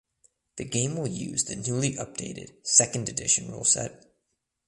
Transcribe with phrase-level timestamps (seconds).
[0.55, 4.07] The game will use the newly updated Second Edition ruleset.